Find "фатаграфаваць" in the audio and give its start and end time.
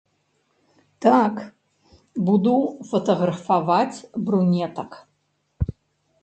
2.89-4.03